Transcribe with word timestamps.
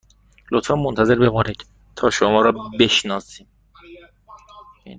لطفاً 0.51 0.75
منتظر 0.75 1.15
بمانید 1.19 1.65
تا 1.95 2.09
شما 2.09 2.41
را 2.41 2.51
بنشانیم 2.79 3.47